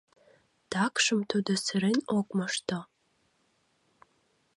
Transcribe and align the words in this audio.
Такшым 0.71 1.19
тудо 1.29 1.51
сырен 1.65 1.99
ок 2.17 2.27
мошто. 2.37 2.79